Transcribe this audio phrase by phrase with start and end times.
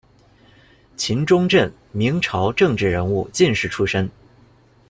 [0.97, 4.09] 秦锺震，明朝政治人物，进士出身。